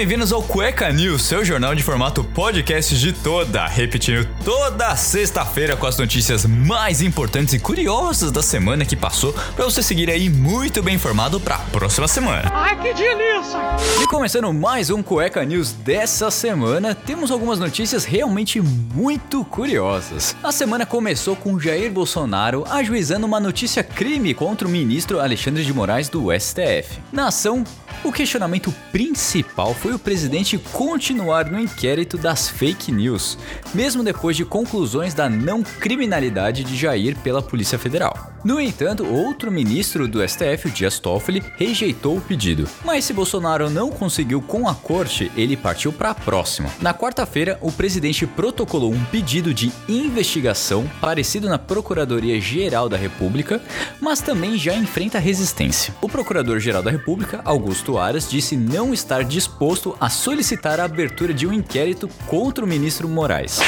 bem-vindos 0.00 0.32
ao 0.32 0.42
Cueca 0.42 0.90
News, 0.90 1.20
seu 1.20 1.44
jornal 1.44 1.74
de 1.74 1.82
formato 1.82 2.24
podcast 2.24 2.98
de 2.98 3.12
toda, 3.12 3.66
repetindo 3.66 4.26
toda 4.42 4.96
sexta-feira 4.96 5.76
com 5.76 5.86
as 5.86 5.98
notícias 5.98 6.46
mais 6.46 7.02
importantes 7.02 7.52
e 7.52 7.58
curiosas 7.58 8.32
da 8.32 8.42
semana 8.42 8.86
que 8.86 8.96
passou, 8.96 9.34
para 9.54 9.66
você 9.66 9.82
seguir 9.82 10.08
aí 10.08 10.30
muito 10.30 10.82
bem 10.82 10.94
informado 10.94 11.38
para 11.38 11.56
a 11.56 11.58
próxima 11.58 12.08
semana. 12.08 12.50
Ai, 12.50 12.80
que 12.80 12.94
delícia! 12.94 13.60
E 14.02 14.06
começando 14.06 14.50
mais 14.54 14.88
um 14.88 15.02
Cueca 15.02 15.44
News 15.44 15.72
dessa 15.72 16.30
semana, 16.30 16.94
temos 16.94 17.30
algumas 17.30 17.58
notícias 17.58 18.06
realmente 18.06 18.58
muito 18.58 19.44
curiosas. 19.44 20.34
A 20.42 20.50
semana 20.50 20.86
começou 20.86 21.36
com 21.36 21.60
Jair 21.60 21.92
Bolsonaro 21.92 22.64
ajuizando 22.70 23.26
uma 23.26 23.38
notícia 23.38 23.84
crime 23.84 24.32
contra 24.32 24.66
o 24.66 24.70
ministro 24.70 25.20
Alexandre 25.20 25.62
de 25.62 25.74
Moraes 25.74 26.08
do 26.08 26.28
STF. 26.32 26.98
Na 27.12 27.26
ação, 27.26 27.64
o 28.02 28.12
questionamento 28.12 28.74
principal 28.90 29.74
foi 29.74 29.92
o 29.92 29.98
presidente 29.98 30.56
continuar 30.58 31.50
no 31.50 31.60
inquérito 31.60 32.16
das 32.16 32.48
fake 32.48 32.90
news, 32.90 33.36
mesmo 33.74 34.02
depois 34.02 34.36
de 34.36 34.44
conclusões 34.44 35.12
da 35.12 35.28
não 35.28 35.62
criminalidade 35.62 36.64
de 36.64 36.76
Jair 36.76 37.16
pela 37.18 37.42
Polícia 37.42 37.78
Federal. 37.78 38.30
No 38.42 38.58
entanto, 38.58 39.04
outro 39.04 39.52
ministro 39.52 40.08
do 40.08 40.26
STF, 40.26 40.68
o 40.68 40.70
Dias 40.70 40.98
Toffoli, 40.98 41.42
rejeitou 41.58 42.16
o 42.16 42.20
pedido. 42.22 42.66
Mas 42.82 43.04
se 43.04 43.12
Bolsonaro 43.12 43.68
não 43.68 43.90
conseguiu 43.90 44.40
com 44.40 44.66
a 44.66 44.74
corte, 44.74 45.30
ele 45.36 45.58
partiu 45.58 45.92
para 45.92 46.10
a 46.10 46.14
próxima. 46.14 46.70
Na 46.80 46.94
quarta-feira, 46.94 47.58
o 47.60 47.70
presidente 47.70 48.26
protocolou 48.26 48.92
um 48.94 49.04
pedido 49.06 49.52
de 49.52 49.70
investigação 49.86 50.90
parecido 51.02 51.50
na 51.50 51.58
Procuradoria-Geral 51.58 52.88
da 52.88 52.96
República, 52.96 53.60
mas 54.00 54.22
também 54.22 54.56
já 54.56 54.74
enfrenta 54.74 55.18
resistência. 55.18 55.94
O 56.00 56.08
Procurador-Geral 56.08 56.82
da 56.82 56.90
República, 56.90 57.42
Augusto 57.44 57.89
Aras, 57.98 58.28
disse 58.28 58.56
não 58.56 58.92
estar 58.92 59.24
disposto 59.24 59.96
a 60.00 60.08
solicitar 60.08 60.80
a 60.80 60.84
abertura 60.84 61.32
de 61.32 61.46
um 61.46 61.52
inquérito 61.52 62.08
contra 62.26 62.64
o 62.64 62.68
ministro 62.68 63.08
Moraes. 63.08 63.60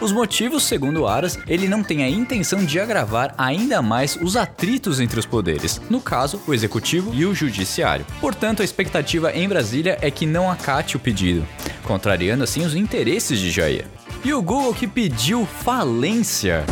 Os 0.00 0.12
motivos, 0.12 0.64
segundo 0.64 1.06
Aras, 1.06 1.38
ele 1.48 1.66
não 1.66 1.82
tem 1.82 2.04
a 2.04 2.08
intenção 2.08 2.64
de 2.64 2.78
agravar 2.78 3.34
ainda 3.38 3.80
mais 3.80 4.16
os 4.16 4.36
atritos 4.36 5.00
entre 5.00 5.18
os 5.18 5.24
poderes, 5.24 5.80
no 5.88 6.00
caso, 6.00 6.40
o 6.46 6.52
executivo 6.52 7.14
e 7.14 7.24
o 7.24 7.34
judiciário. 7.34 8.04
Portanto, 8.20 8.60
a 8.60 8.64
expectativa 8.64 9.32
em 9.32 9.48
Brasília 9.48 9.96
é 10.02 10.10
que 10.10 10.26
não 10.26 10.50
acate 10.50 10.96
o 10.96 11.00
pedido, 11.00 11.46
contrariando 11.84 12.44
assim 12.44 12.64
os 12.64 12.74
interesses 12.74 13.38
de 13.38 13.50
Jair. 13.50 13.86
E 14.22 14.34
o 14.34 14.42
Google 14.42 14.74
que 14.74 14.86
pediu 14.86 15.46
falência. 15.46 16.64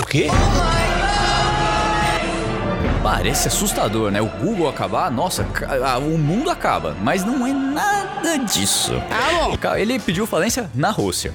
O 0.00 0.06
quê? 0.06 0.28
Parece 3.02 3.48
assustador, 3.48 4.10
né? 4.10 4.20
O 4.20 4.26
Google 4.26 4.68
acabar, 4.68 5.10
nossa, 5.10 5.46
o 5.98 6.18
mundo 6.18 6.50
acaba. 6.50 6.94
Mas 7.00 7.24
não 7.24 7.46
é 7.46 7.52
nada 7.52 8.36
disso. 8.38 8.92
Ele 9.78 9.98
pediu 9.98 10.26
falência 10.26 10.70
na 10.74 10.90
Rússia. 10.90 11.32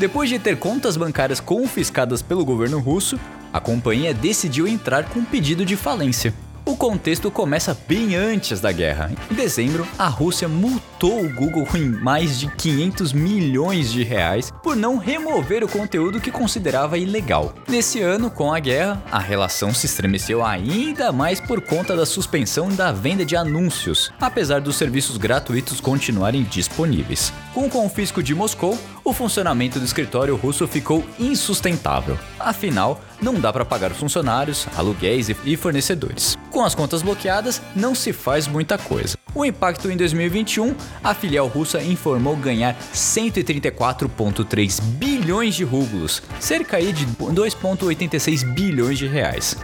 Depois 0.00 0.28
de 0.28 0.38
ter 0.38 0.58
contas 0.58 0.96
bancárias 0.96 1.38
confiscadas 1.40 2.20
pelo 2.20 2.44
governo 2.44 2.80
russo, 2.80 3.18
a 3.52 3.60
companhia 3.60 4.12
decidiu 4.12 4.66
entrar 4.66 5.04
com 5.04 5.20
um 5.20 5.24
pedido 5.24 5.64
de 5.64 5.76
falência. 5.76 6.34
O 6.68 6.76
contexto 6.76 7.30
começa 7.30 7.78
bem 7.86 8.16
antes 8.16 8.60
da 8.60 8.72
guerra. 8.72 9.12
Em 9.30 9.34
dezembro, 9.34 9.86
a 9.96 10.08
Rússia 10.08 10.48
multou 10.48 11.24
o 11.24 11.32
Google 11.32 11.64
em 11.76 11.88
mais 11.88 12.40
de 12.40 12.50
500 12.50 13.12
milhões 13.12 13.92
de 13.92 14.02
reais 14.02 14.52
por 14.64 14.74
não 14.74 14.96
remover 14.96 15.62
o 15.62 15.68
conteúdo 15.68 16.20
que 16.20 16.32
considerava 16.32 16.98
ilegal. 16.98 17.54
Nesse 17.68 18.00
ano, 18.00 18.32
com 18.32 18.52
a 18.52 18.58
guerra, 18.58 19.00
a 19.12 19.20
relação 19.20 19.72
se 19.72 19.86
estremeceu 19.86 20.44
ainda 20.44 21.12
mais 21.12 21.40
por 21.40 21.60
conta 21.60 21.94
da 21.94 22.04
suspensão 22.04 22.68
da 22.68 22.90
venda 22.90 23.24
de 23.24 23.36
anúncios, 23.36 24.10
apesar 24.20 24.60
dos 24.60 24.74
serviços 24.74 25.16
gratuitos 25.18 25.80
continuarem 25.80 26.42
disponíveis. 26.42 27.32
Com 27.54 27.66
o 27.66 27.70
confisco 27.70 28.20
de 28.20 28.34
Moscou, 28.34 28.76
o 29.06 29.12
funcionamento 29.12 29.78
do 29.78 29.84
escritório 29.84 30.34
russo 30.34 30.66
ficou 30.66 31.04
insustentável. 31.16 32.18
Afinal, 32.40 33.00
não 33.22 33.34
dá 33.34 33.52
para 33.52 33.64
pagar 33.64 33.92
funcionários, 33.92 34.66
aluguéis 34.76 35.28
e 35.44 35.56
fornecedores. 35.56 36.36
Com 36.50 36.64
as 36.64 36.74
contas 36.74 37.02
bloqueadas, 37.02 37.62
não 37.74 37.94
se 37.94 38.12
faz 38.12 38.48
muita 38.48 38.76
coisa. 38.76 39.16
O 39.32 39.44
impacto 39.44 39.88
em 39.88 39.96
2021, 39.96 40.74
a 41.04 41.14
filial 41.14 41.46
russa 41.46 41.80
informou 41.80 42.34
ganhar 42.34 42.76
134,3 42.92 44.82
bilhões 44.82 45.54
de 45.54 45.62
rublos, 45.62 46.20
cerca 46.40 46.82
de 46.82 47.06
2,86 47.06 48.44
bilhões 48.54 48.98
de 48.98 49.06
reais. 49.06 49.56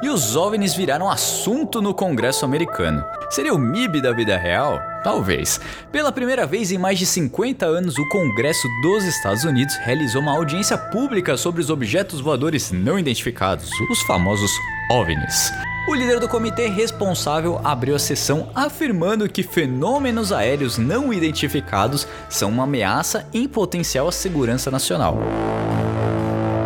E 0.00 0.08
os 0.08 0.34
OVNIs 0.34 0.74
viraram 0.74 1.10
assunto 1.10 1.82
no 1.82 1.92
Congresso 1.92 2.46
americano. 2.46 3.04
Seria 3.34 3.52
o 3.52 3.58
MIB 3.58 4.00
da 4.00 4.12
vida 4.12 4.38
real? 4.38 4.80
Talvez. 5.02 5.60
Pela 5.90 6.12
primeira 6.12 6.46
vez 6.46 6.70
em 6.70 6.78
mais 6.78 7.00
de 7.00 7.04
50 7.04 7.66
anos, 7.66 7.98
o 7.98 8.08
Congresso 8.08 8.68
dos 8.80 9.02
Estados 9.02 9.42
Unidos 9.42 9.74
realizou 9.78 10.22
uma 10.22 10.36
audiência 10.36 10.78
pública 10.78 11.36
sobre 11.36 11.60
os 11.60 11.68
objetos 11.68 12.20
voadores 12.20 12.70
não 12.70 12.96
identificados, 12.96 13.72
os 13.90 14.00
famosos 14.02 14.52
OVNIs. 14.88 15.50
O 15.88 15.94
líder 15.96 16.20
do 16.20 16.28
comitê 16.28 16.68
responsável 16.68 17.60
abriu 17.64 17.96
a 17.96 17.98
sessão 17.98 18.50
afirmando 18.54 19.28
que 19.28 19.42
fenômenos 19.42 20.30
aéreos 20.30 20.78
não 20.78 21.12
identificados 21.12 22.06
são 22.28 22.50
uma 22.50 22.62
ameaça 22.62 23.26
em 23.34 23.48
potencial 23.48 24.06
à 24.06 24.12
segurança 24.12 24.70
nacional. 24.70 25.18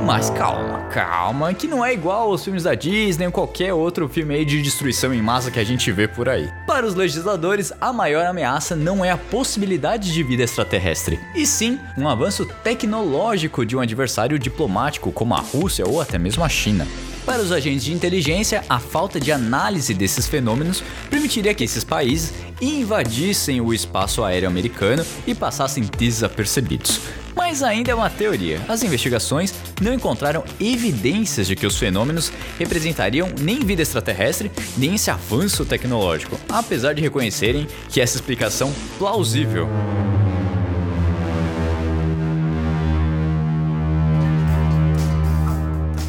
Mas 0.08 0.30
calma, 0.30 0.84
calma, 0.84 1.52
que 1.52 1.66
não 1.66 1.84
é 1.84 1.92
igual 1.92 2.30
aos 2.30 2.42
filmes 2.42 2.62
da 2.62 2.74
Disney 2.74 3.26
ou 3.26 3.30
qualquer 3.30 3.74
outro 3.74 4.08
filme 4.08 4.36
aí 4.36 4.42
de 4.42 4.62
destruição 4.62 5.12
em 5.12 5.20
massa 5.20 5.50
que 5.50 5.60
a 5.60 5.64
gente 5.64 5.92
vê 5.92 6.08
por 6.08 6.30
aí. 6.30 6.50
Para 6.66 6.86
os 6.86 6.94
legisladores, 6.94 7.74
a 7.78 7.92
maior 7.92 8.24
ameaça 8.24 8.74
não 8.74 9.04
é 9.04 9.10
a 9.10 9.18
possibilidade 9.18 10.10
de 10.10 10.22
vida 10.22 10.42
extraterrestre, 10.42 11.20
e 11.34 11.44
sim 11.44 11.78
um 11.94 12.08
avanço 12.08 12.46
tecnológico 12.64 13.66
de 13.66 13.76
um 13.76 13.80
adversário 13.80 14.38
diplomático 14.38 15.12
como 15.12 15.34
a 15.34 15.40
Rússia 15.40 15.86
ou 15.86 16.00
até 16.00 16.16
mesmo 16.16 16.42
a 16.42 16.48
China. 16.48 16.88
Para 17.26 17.42
os 17.42 17.52
agentes 17.52 17.84
de 17.84 17.92
inteligência, 17.92 18.64
a 18.66 18.78
falta 18.78 19.20
de 19.20 19.30
análise 19.30 19.92
desses 19.92 20.26
fenômenos 20.26 20.82
permitiria 21.10 21.52
que 21.52 21.64
esses 21.64 21.84
países 21.84 22.32
invadissem 22.62 23.60
o 23.60 23.74
espaço 23.74 24.24
aéreo 24.24 24.48
americano 24.48 25.04
e 25.26 25.34
passassem 25.34 25.82
desapercebidos. 25.98 26.98
Mas 27.38 27.62
ainda 27.62 27.92
é 27.92 27.94
uma 27.94 28.10
teoria. 28.10 28.60
As 28.66 28.82
investigações 28.82 29.54
não 29.80 29.94
encontraram 29.94 30.42
evidências 30.58 31.46
de 31.46 31.54
que 31.54 31.68
os 31.68 31.78
fenômenos 31.78 32.32
representariam 32.58 33.30
nem 33.40 33.60
vida 33.60 33.80
extraterrestre, 33.80 34.50
nem 34.76 34.96
esse 34.96 35.08
avanço 35.08 35.64
tecnológico, 35.64 36.36
apesar 36.48 36.94
de 36.94 37.00
reconhecerem 37.00 37.68
que 37.88 38.00
essa 38.00 38.16
explicação 38.16 38.74
plausível. 38.98 39.68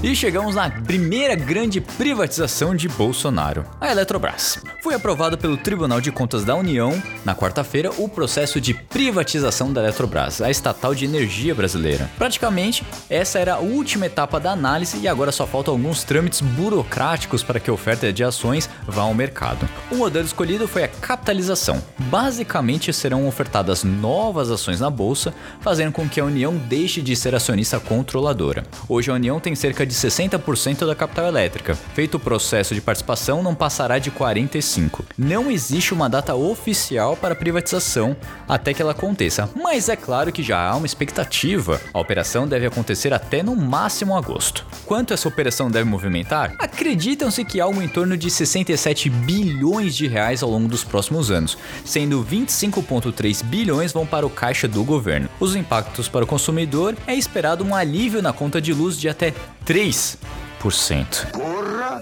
E 0.09 0.16
chegamos 0.16 0.56
na 0.56 0.72
primeira 0.72 1.36
grande 1.36 1.80
privatização 1.80 2.75
de 2.75 2.90
Bolsonaro, 2.90 3.64
a 3.80 3.92
Eletrobras. 3.92 4.58
Foi 4.81 4.96
aprovado 4.96 5.38
pelo 5.38 5.56
Tribunal 5.56 6.02
de 6.02 6.12
Contas 6.12 6.44
da 6.44 6.56
União, 6.56 7.00
na 7.24 7.36
quarta-feira, 7.36 7.92
o 7.96 8.09
processo 8.09 8.59
de 8.59 8.74
privatização 8.74 9.72
da 9.72 9.81
Eletrobras, 9.84 10.42
a 10.42 10.50
estatal 10.50 10.96
de 10.96 11.06
energia 11.06 11.53
brasileira. 11.53 12.09
Praticamente, 12.18 12.84
essa 13.08 13.38
era 13.38 13.53
a 13.53 13.59
última 13.59 14.08
etapa 14.08 14.40
da 14.40 14.52
análise 14.52 14.98
e 14.98 15.08
agora 15.08 15.31
só 15.31 15.46
faltam 15.46 15.75
alguns 15.75 16.03
trâmites 16.03 16.42
burocráticos 16.42 17.44
para 17.44 17.59
que 17.59 17.69
a 17.69 17.74
oferta 17.74 18.12
de 18.12 18.24
ações 18.24 18.68
vá 18.88 19.03
ao 19.03 19.14
mercado. 19.14 19.69
O 19.92 19.96
modelo 19.96 20.25
escolhido 20.25 20.68
foi 20.68 20.86
a 20.86 20.88
capitalização. 20.88 21.84
Basicamente, 22.00 22.92
serão 22.92 23.28
ofertadas 23.28 23.84
novas 23.84 24.50
ações 24.50 24.80
na 24.80 24.89
bolsa, 24.89 25.36
fazendo 25.62 25.92
com 25.92 26.10
que 26.10 26.19
a 26.19 26.25
União 26.25 26.57
deixe 26.57 27.00
de 27.00 27.16
ser 27.16 27.36
acionista 27.36 27.80
controladora. 27.80 28.66
Hoje 28.88 29.12
a 29.12 29.13
União 29.13 29.39
tem 29.39 29.54
cerca 29.54 29.86
de 29.86 29.99
60% 30.00 30.86
da 30.86 30.96
capital 30.96 31.28
elétrica. 31.28 31.75
Feito 31.94 32.16
o 32.16 32.19
processo 32.19 32.74
de 32.74 32.81
participação, 32.81 33.44
não 33.44 33.54
passará 33.54 34.00
de 34.00 34.10
45. 34.10 35.06
Não 35.18 35.51
existe 35.51 35.94
uma 35.94 36.10
data 36.10 36.36
oficial 36.36 37.18
para 37.18 37.36
privatização 37.36 38.16
até 38.48 38.74
que 38.74 38.81
ela 38.81 38.92
aconteça, 38.92 39.50
mas 39.56 39.90
é 39.90 39.96
claro 39.96 40.31
que 40.31 40.42
já 40.42 40.60
há 40.60 40.75
uma 40.75 40.86
expectativa. 40.86 41.81
A 41.94 42.00
operação 42.00 42.48
deve 42.48 42.66
acontecer 42.66 43.13
até 43.13 43.44
no 43.44 43.56
máximo 43.56 44.16
agosto. 44.16 44.66
Quanto 44.86 45.13
essa 45.13 45.28
operação 45.28 45.69
deve 45.69 45.90
movimentar? 45.90 46.56
Acreditam-se 46.57 47.44
que 47.44 47.60
algo 47.60 47.81
em 47.81 47.88
torno 47.88 48.18
de 48.18 48.30
67 48.30 49.10
bilhões 49.10 49.96
de 49.96 50.07
reais 50.07 50.42
ao 50.42 50.50
longo 50.50 50.68
dos 50.68 50.84
próximos 50.84 51.30
anos, 51.30 51.57
sendo 51.84 52.24
25,3 52.24 53.44
bilhões 53.44 53.92
vão 53.92 54.06
para 54.06 54.25
o 54.25 54.30
caixa 54.30 54.68
do 54.68 54.84
governo. 54.84 55.30
Os 55.40 55.56
impactos 55.56 56.07
para 56.07 56.24
o 56.24 56.28
consumidor 56.28 56.96
é 57.06 57.16
esperado 57.16 57.63
um 57.63 57.75
alívio 57.75 58.22
na 58.22 58.34
conta 58.34 58.62
de 58.62 58.74
luz 58.74 58.98
de 58.98 59.10
até 59.10 59.34
3%. 59.80 61.31
Porra! 61.31 62.02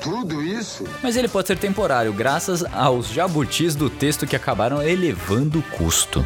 Tudo 0.00 0.40
isso? 0.40 0.84
Mas 1.02 1.16
ele 1.16 1.26
pode 1.26 1.48
ser 1.48 1.58
temporário, 1.58 2.12
graças 2.12 2.64
aos 2.72 3.08
jabutis 3.08 3.74
do 3.74 3.90
texto 3.90 4.24
que 4.24 4.36
acabaram 4.36 4.80
elevando 4.80 5.58
o 5.58 5.62
custo. 5.62 6.22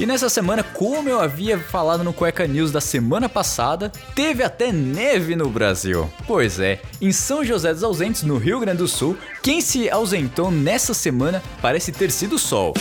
E 0.00 0.06
nessa 0.06 0.30
semana, 0.30 0.62
como 0.62 1.06
eu 1.06 1.20
havia 1.20 1.58
falado 1.58 2.02
no 2.02 2.14
Cueca 2.14 2.46
News 2.46 2.72
da 2.72 2.80
semana 2.80 3.28
passada, 3.28 3.92
teve 4.14 4.42
até 4.42 4.72
neve 4.72 5.36
no 5.36 5.50
Brasil. 5.50 6.10
Pois 6.26 6.58
é, 6.58 6.80
em 6.98 7.12
São 7.12 7.44
José 7.44 7.74
dos 7.74 7.84
Ausentes, 7.84 8.22
no 8.22 8.38
Rio 8.38 8.58
Grande 8.58 8.78
do 8.78 8.88
Sul, 8.88 9.18
quem 9.42 9.60
se 9.60 9.90
ausentou 9.90 10.50
nessa 10.50 10.94
semana 10.94 11.42
parece 11.60 11.92
ter 11.92 12.10
sido 12.10 12.36
o 12.36 12.38
sol 12.38 12.72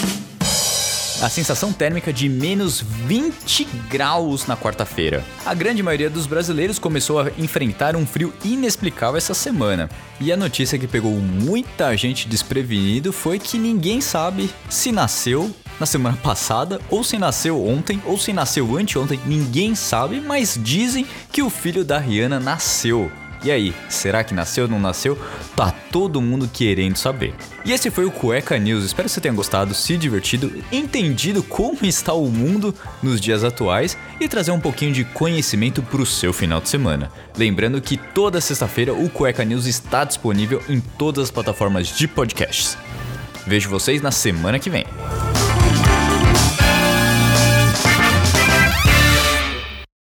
a 1.21 1.29
sensação 1.29 1.71
térmica 1.71 2.11
de 2.11 2.27
menos 2.27 2.81
20 2.81 3.65
graus 3.87 4.47
na 4.47 4.57
quarta-feira. 4.57 5.23
A 5.45 5.53
grande 5.53 5.83
maioria 5.83 6.09
dos 6.09 6.25
brasileiros 6.25 6.79
começou 6.79 7.19
a 7.19 7.29
enfrentar 7.37 7.95
um 7.95 8.07
frio 8.07 8.33
inexplicável 8.43 9.17
essa 9.17 9.35
semana. 9.35 9.87
E 10.19 10.31
a 10.31 10.37
notícia 10.37 10.79
que 10.79 10.87
pegou 10.87 11.11
muita 11.11 11.95
gente 11.95 12.27
desprevenido 12.27 13.13
foi 13.13 13.37
que 13.37 13.59
ninguém 13.59 14.01
sabe 14.01 14.49
se 14.67 14.91
nasceu 14.91 15.53
na 15.79 15.85
semana 15.85 16.17
passada, 16.17 16.79
ou 16.89 17.03
se 17.03 17.17
nasceu 17.17 17.63
ontem, 17.65 18.01
ou 18.05 18.17
se 18.17 18.31
nasceu 18.31 18.77
anteontem, 18.77 19.19
ninguém 19.25 19.73
sabe, 19.73 20.19
mas 20.19 20.59
dizem 20.61 21.07
que 21.31 21.41
o 21.41 21.49
filho 21.49 21.83
da 21.83 21.97
Rihanna 21.97 22.39
nasceu. 22.39 23.11
E 23.43 23.49
aí, 23.49 23.73
será 23.89 24.23
que 24.23 24.33
nasceu 24.33 24.65
ou 24.65 24.69
não 24.69 24.79
nasceu? 24.79 25.17
Tá 25.55 25.71
todo 25.91 26.21
mundo 26.21 26.47
querendo 26.51 26.95
saber. 26.95 27.33
E 27.65 27.71
esse 27.71 27.89
foi 27.89 28.05
o 28.05 28.11
Cueca 28.11 28.57
News. 28.57 28.83
Espero 28.83 29.07
que 29.07 29.13
você 29.13 29.21
tenha 29.21 29.33
gostado, 29.33 29.73
se 29.73 29.97
divertido, 29.97 30.51
entendido 30.71 31.41
como 31.41 31.79
está 31.83 32.13
o 32.13 32.29
mundo 32.29 32.73
nos 33.01 33.19
dias 33.19 33.43
atuais 33.43 33.97
e 34.19 34.27
trazer 34.27 34.51
um 34.51 34.59
pouquinho 34.59 34.93
de 34.93 35.03
conhecimento 35.03 35.81
para 35.81 36.01
o 36.01 36.05
seu 36.05 36.31
final 36.31 36.61
de 36.61 36.69
semana. 36.69 37.11
Lembrando 37.35 37.81
que 37.81 37.97
toda 37.97 38.39
sexta-feira 38.39 38.93
o 38.93 39.09
Cueca 39.09 39.43
News 39.43 39.65
está 39.65 40.03
disponível 40.03 40.61
em 40.69 40.79
todas 40.79 41.25
as 41.25 41.31
plataformas 41.31 41.87
de 41.87 42.07
podcasts. 42.07 42.77
Vejo 43.47 43.69
vocês 43.69 44.01
na 44.01 44.11
semana 44.11 44.59
que 44.59 44.69
vem. 44.69 44.85